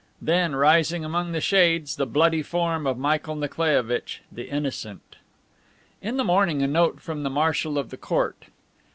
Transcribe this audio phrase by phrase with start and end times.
[0.19, 5.17] Then, rising among the shades the bloody form of Michael Nikolaievitch the Innocent!
[6.01, 8.45] In the morning a note from the Marshal of the Court.